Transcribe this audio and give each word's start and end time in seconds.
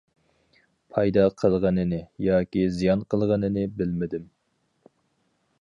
پايدا 0.93 1.25
قىلغىنىنى 1.41 2.01
ياكى 2.29 2.65
زىيان 2.79 3.07
قىلغىنىنى 3.15 3.67
بىلمىدىم. 3.79 4.29